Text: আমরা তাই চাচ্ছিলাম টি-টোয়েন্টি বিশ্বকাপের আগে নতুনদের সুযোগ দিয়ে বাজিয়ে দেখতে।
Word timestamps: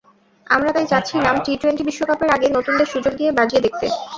আমরা 0.47 0.69
তাই 0.75 0.85
চাচ্ছিলাম 0.91 1.35
টি-টোয়েন্টি 1.45 1.83
বিশ্বকাপের 1.85 2.29
আগে 2.31 2.47
নতুনদের 2.49 2.87
সুযোগ 2.93 3.13
দিয়ে 3.19 3.31
বাজিয়ে 3.39 3.65
দেখতে। 3.65 3.85